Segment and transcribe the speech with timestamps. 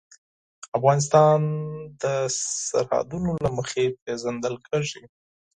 [0.77, 1.39] افغانستان
[2.01, 2.03] د
[2.69, 5.01] سرحدونه له مخې پېژندل کېږي.